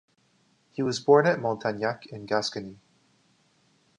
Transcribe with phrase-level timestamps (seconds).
[0.71, 2.79] He was born at Montagnac in Gascony.